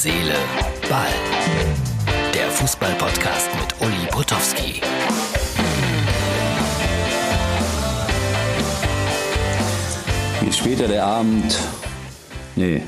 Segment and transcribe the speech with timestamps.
[0.00, 0.36] Seele,
[0.88, 1.08] Ball.
[2.32, 4.80] Der Fußball-Podcast mit Uli Potowski.
[10.40, 11.58] Je später der Abend,
[12.54, 12.82] nee,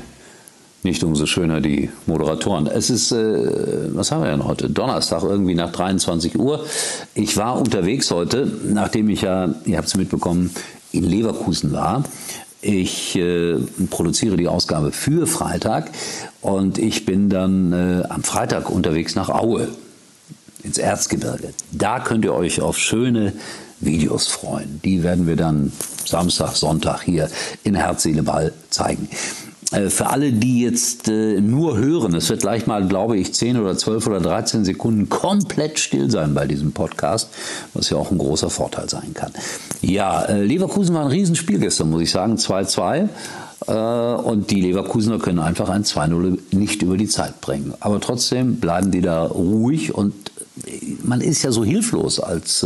[0.83, 2.67] nicht umso schöner die Moderatoren.
[2.67, 4.69] Es ist, äh, was haben wir denn heute?
[4.69, 6.65] Donnerstag, irgendwie nach 23 Uhr.
[7.13, 10.55] Ich war unterwegs heute, nachdem ich ja, ihr habt es mitbekommen,
[10.93, 12.05] in Leverkusen war.
[12.61, 13.55] Ich äh,
[13.89, 15.91] produziere die Ausgabe für Freitag
[16.41, 19.67] und ich bin dann äh, am Freitag unterwegs nach Aue
[20.63, 21.53] ins Erzgebirge.
[21.71, 23.33] Da könnt ihr euch auf schöne
[23.79, 24.79] Videos freuen.
[24.83, 25.71] Die werden wir dann
[26.05, 27.29] Samstag, Sonntag hier
[27.63, 29.09] in Herz, Seele, Ball zeigen.
[29.71, 33.57] Äh, für alle, die jetzt äh, nur hören, es wird gleich mal, glaube ich, 10
[33.57, 37.29] oder 12 oder 13 Sekunden komplett still sein bei diesem Podcast,
[37.73, 39.31] was ja auch ein großer Vorteil sein kann.
[39.81, 43.09] Ja, äh, Leverkusen war ein Riesenspiel gestern, muss ich sagen, 2-2.
[43.67, 47.75] Und die Leverkusener können einfach ein 2-0 nicht über die Zeit bringen.
[47.79, 50.13] Aber trotzdem bleiben die da ruhig und
[51.03, 52.65] man ist ja so hilflos als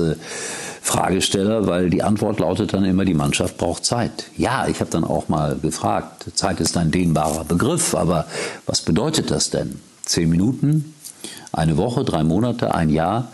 [0.85, 4.25] Fragesteller, weil die Antwort lautet dann immer, die Mannschaft braucht Zeit.
[4.37, 8.27] Ja, ich habe dann auch mal gefragt, Zeit ist ein dehnbarer Begriff, aber
[8.67, 9.81] was bedeutet das denn?
[10.05, 10.93] Zehn Minuten,
[11.51, 13.31] eine Woche, drei Monate, ein Jahr?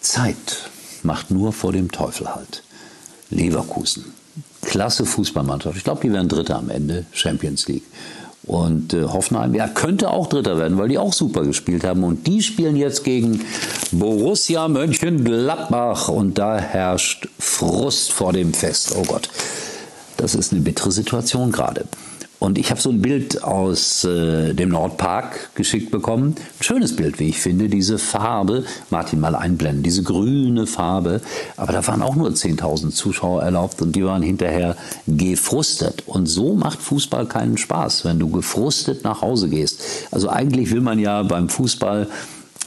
[0.00, 0.70] Zeit
[1.02, 2.62] macht nur vor dem Teufel halt.
[3.28, 4.04] Leverkusen,
[4.60, 5.76] klasse Fußballmannschaft.
[5.76, 7.84] Ich glaube, die werden Dritter am Ende, Champions League.
[8.44, 12.02] Und äh, Hoffenheim, ja, könnte auch Dritter werden, weil die auch super gespielt haben.
[12.02, 13.40] Und die spielen jetzt gegen
[13.92, 16.08] Borussia Mönchengladbach.
[16.08, 18.94] Und da herrscht Frust vor dem Fest.
[18.96, 19.28] Oh Gott,
[20.16, 21.84] das ist eine bittere Situation gerade.
[22.42, 26.34] Und ich habe so ein Bild aus äh, dem Nordpark geschickt bekommen.
[26.58, 27.68] Ein schönes Bild, wie ich finde.
[27.68, 31.20] Diese Farbe, Martin mal einblenden, diese grüne Farbe.
[31.56, 34.74] Aber da waren auch nur 10.000 Zuschauer erlaubt und die waren hinterher
[35.06, 36.02] gefrustet.
[36.06, 39.80] Und so macht Fußball keinen Spaß, wenn du gefrustet nach Hause gehst.
[40.10, 42.08] Also eigentlich will man ja beim Fußball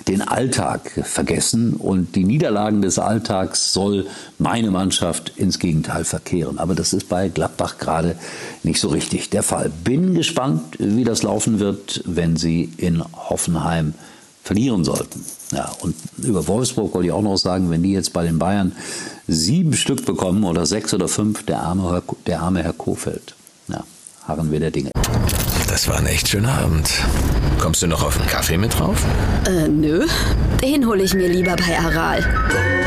[0.08, 4.05] den Alltag vergessen und die Niederlagen des Alltags soll
[4.38, 6.60] meine Mannschaft ins Gegenteil verkehren.
[6.60, 8.16] Aber das ist bei Gladbach gerade
[8.64, 9.71] nicht so richtig der Fall.
[9.83, 13.95] Bin gespannt, wie das laufen wird, wenn sie in Hoffenheim
[14.43, 15.26] verlieren sollten.
[15.52, 18.73] Ja, und über Wolfsburg wollte ich auch noch sagen, wenn die jetzt bei den Bayern
[19.27, 23.36] sieben Stück bekommen oder sechs oder fünf, der arme, der arme Herr Kofeld.
[23.67, 23.83] Ja,
[24.27, 24.92] harren wir der Dinge.
[25.75, 26.89] Das war ein echt schöner Abend.
[27.59, 29.03] Kommst du noch auf einen Kaffee mit drauf?
[29.45, 30.08] Äh, nö.
[30.63, 32.23] Den hole ich mir lieber bei Aral.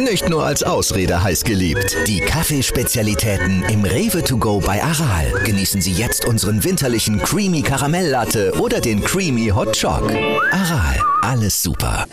[0.01, 1.95] Nicht nur als Ausrede heiß geliebt.
[2.07, 5.27] Die Kaffeespezialitäten im Rewe to go bei Aral.
[5.45, 10.11] Genießen Sie jetzt unseren winterlichen Creamy Karamelllatte oder den Creamy Hot Choc.
[10.51, 12.07] Aral, alles super.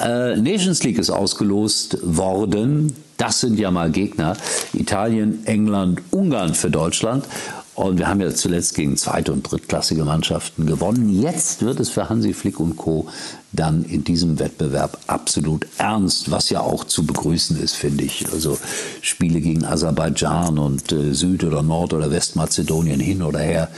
[0.00, 2.96] Äh, Nations League ist ausgelost worden.
[3.18, 4.38] Das sind ja mal Gegner.
[4.72, 7.26] Italien, England, Ungarn für Deutschland.
[7.74, 11.20] Und wir haben ja zuletzt gegen zweite und drittklassige Mannschaften gewonnen.
[11.20, 13.08] Jetzt wird es für Hansi Flick und Co.
[13.52, 18.30] dann in diesem Wettbewerb absolut ernst, was ja auch zu begrüßen ist, finde ich.
[18.32, 18.58] Also
[19.00, 23.68] Spiele gegen Aserbaidschan und äh, Süd- oder Nord- oder Westmazedonien hin oder her.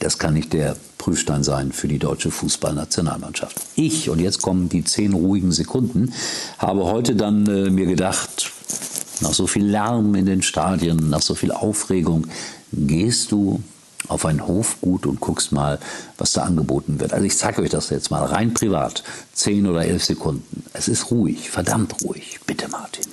[0.00, 3.60] Das kann nicht der Prüfstein sein für die deutsche Fußballnationalmannschaft.
[3.76, 6.12] Ich, und jetzt kommen die zehn ruhigen Sekunden,
[6.58, 8.50] habe heute dann äh, mir gedacht,
[9.20, 12.26] nach so viel Lärm in den Stadien, nach so viel Aufregung,
[12.76, 13.62] gehst du
[14.08, 15.78] auf ein Hofgut und guckst mal,
[16.18, 17.12] was da angeboten wird.
[17.12, 19.02] Also ich zeige euch das jetzt mal rein privat.
[19.32, 20.64] Zehn oder elf Sekunden.
[20.72, 22.38] Es ist ruhig, verdammt ruhig.
[22.46, 23.06] Bitte, Martin.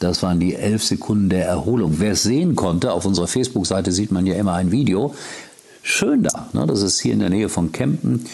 [0.00, 1.94] Das waren die elf Sekunden der Erholung.
[1.98, 5.14] Wer es sehen konnte, auf unserer Facebook-Seite sieht man ja immer ein Video.
[5.82, 6.48] Schön da.
[6.52, 6.66] Ne?
[6.66, 8.26] Das ist hier in der Nähe von Kempen.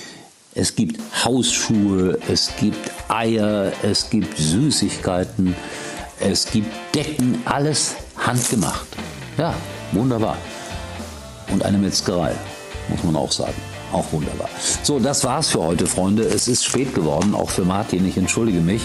[0.54, 5.54] Es gibt Hausschuhe, es gibt Eier, es gibt Süßigkeiten,
[6.20, 8.86] es gibt Decken, alles handgemacht.
[9.38, 9.54] Ja,
[9.92, 10.36] wunderbar.
[11.50, 12.34] Und eine Metzgerei,
[12.88, 13.54] muss man auch sagen.
[13.92, 14.48] Auch wunderbar.
[14.82, 16.24] So, das war's für heute, Freunde.
[16.24, 18.06] Es ist spät geworden, auch für Martin.
[18.06, 18.82] Ich entschuldige mich.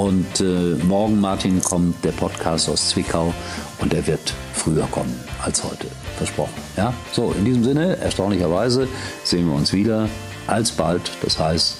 [0.00, 3.34] Und äh, morgen, Martin, kommt der Podcast aus Zwickau
[3.80, 5.88] und er wird früher kommen als heute.
[6.16, 6.54] Versprochen.
[6.74, 6.94] Ja?
[7.12, 8.88] So, in diesem Sinne, erstaunlicherweise
[9.24, 10.08] sehen wir uns wieder
[10.46, 11.02] alsbald.
[11.20, 11.76] Das heißt,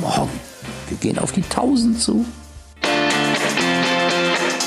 [0.00, 0.30] morgen.
[0.88, 2.24] Wir gehen auf die 1000 zu.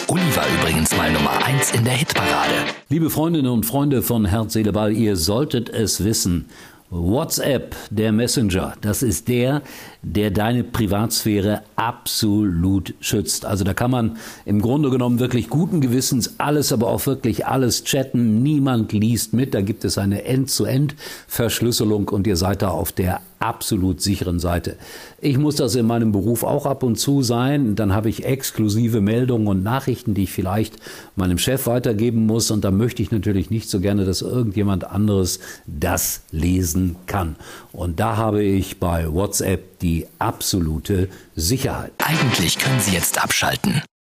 [0.08, 2.54] Uli war übrigens mal Nummer 1 in der Hitparade.
[2.90, 6.46] Liebe Freundinnen und Freunde von Herz, Seele, Ball, ihr solltet es wissen.
[6.92, 9.62] WhatsApp, der Messenger, das ist der,
[10.02, 13.46] der deine Privatsphäre absolut schützt.
[13.46, 17.84] Also da kann man im Grunde genommen wirklich guten Gewissens alles, aber auch wirklich alles
[17.84, 18.42] chatten.
[18.42, 19.54] Niemand liest mit.
[19.54, 24.76] Da gibt es eine End-zu-End-Verschlüsselung und ihr seid da auf der absolut sicheren Seite.
[25.20, 27.76] Ich muss das in meinem Beruf auch ab und zu sein.
[27.76, 30.76] Dann habe ich exklusive Meldungen und Nachrichten, die ich vielleicht
[31.16, 32.52] meinem Chef weitergeben muss.
[32.52, 37.36] Und da möchte ich natürlich nicht so gerne, dass irgendjemand anderes das lesen kann.
[37.72, 41.92] Und da habe ich bei WhatsApp die absolute Sicherheit.
[41.98, 43.82] Eigentlich können Sie jetzt abschalten.